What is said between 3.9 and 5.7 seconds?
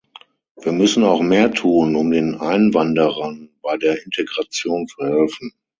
Integration zu helfen.